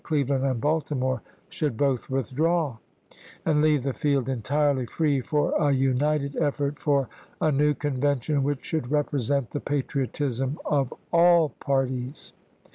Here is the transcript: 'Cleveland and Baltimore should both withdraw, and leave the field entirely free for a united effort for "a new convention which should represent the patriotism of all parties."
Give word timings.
'Cleveland 0.03 0.43
and 0.43 0.59
Baltimore 0.59 1.21
should 1.47 1.77
both 1.77 2.09
withdraw, 2.09 2.77
and 3.45 3.61
leave 3.61 3.83
the 3.83 3.93
field 3.93 4.29
entirely 4.29 4.87
free 4.87 5.21
for 5.21 5.51
a 5.63 5.71
united 5.71 6.35
effort 6.37 6.79
for 6.79 7.07
"a 7.39 7.51
new 7.51 7.75
convention 7.75 8.41
which 8.41 8.65
should 8.65 8.89
represent 8.89 9.51
the 9.51 9.59
patriotism 9.59 10.57
of 10.65 10.91
all 11.13 11.49
parties." 11.49 12.33